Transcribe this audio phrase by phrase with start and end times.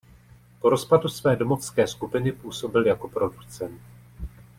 [0.59, 3.81] Po rozpadu své domovské skupiny působil jako producent.